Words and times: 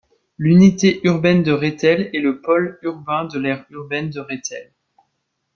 L'unité 0.39 0.99
urbaine 1.03 1.43
de 1.43 1.51
Rethel 1.51 2.09
est 2.15 2.21
le 2.21 2.41
pôle 2.41 2.79
urbain 2.81 3.25
de 3.25 3.37
l'aire 3.37 3.63
urbaine 3.69 4.09
de 4.09 4.19
Rethel. 4.19 4.71